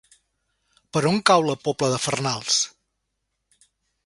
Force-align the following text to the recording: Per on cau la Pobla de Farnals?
Per 0.97 1.03
on 1.09 1.21
cau 1.31 1.45
la 1.49 1.57
Pobla 1.67 1.91
de 1.93 2.01
Farnals? 2.07 2.59